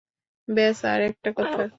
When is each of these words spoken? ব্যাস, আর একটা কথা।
ব্যাস, 0.47 0.79
আর 0.85 0.99
একটা 1.01 1.29
কথা। 1.37 1.61